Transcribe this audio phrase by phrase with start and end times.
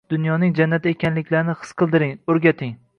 [0.13, 2.79] Dunyoning jannati ekanliklarini his qildiring, oʻrgating!